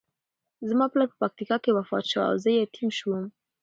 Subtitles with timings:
[0.69, 3.25] زما پلار په پکتیکا کې وفات شو او زه یتیم شوم.